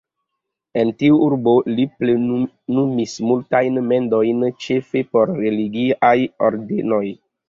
En 0.83 0.91
tiu 1.01 1.17
urbo 1.25 1.51
li 1.79 1.83
plenumis 1.99 3.13
multajn 3.31 3.77
mendojn, 3.89 4.41
ĉefe 4.65 5.05
por 5.11 5.35
religiaj 5.43 6.15
ordenoj. 6.49 7.03